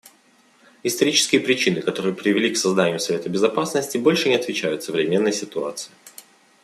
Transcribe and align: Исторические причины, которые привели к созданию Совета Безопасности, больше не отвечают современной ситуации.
Исторические 0.81 1.41
причины, 1.41 1.79
которые 1.83 2.15
привели 2.15 2.51
к 2.51 2.57
созданию 2.57 2.99
Совета 2.99 3.29
Безопасности, 3.29 3.99
больше 3.99 4.29
не 4.29 4.35
отвечают 4.35 4.81
современной 4.83 5.31
ситуации. 5.31 5.91